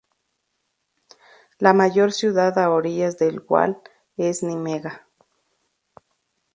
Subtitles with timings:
[1.59, 3.79] La mayor ciudad a orillas del Waal
[4.17, 5.05] es Nimega.